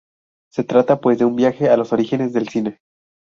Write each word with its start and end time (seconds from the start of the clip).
Se 0.51 0.63
trata 0.63 0.99
pues 0.99 1.19
de 1.19 1.25
un 1.25 1.35
viaje 1.35 1.69
a 1.69 1.77
los 1.77 1.93
orígenes 1.93 2.33
del 2.33 2.47
cine. 2.49 2.79